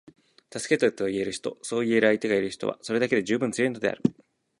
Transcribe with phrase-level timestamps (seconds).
[0.51, 4.01] 「助けて」と言える人，そう言える相手がいる人は，それだけで十分強いのである．